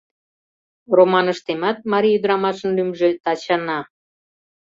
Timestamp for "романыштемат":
0.97-1.77